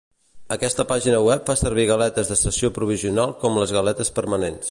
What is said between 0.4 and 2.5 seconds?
Aquesta pàgina web fa servir galetes de